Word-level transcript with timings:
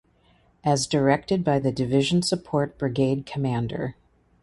As 0.63 0.87
directed 0.87 1.43
by 1.43 1.59
the 1.59 1.71
division 1.71 2.23
support 2.23 2.79
brigade 2.79 3.27
commander. 3.27 3.93